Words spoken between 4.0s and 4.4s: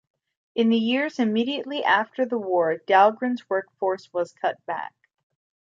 was